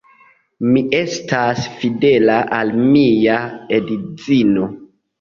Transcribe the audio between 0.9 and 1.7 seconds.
estas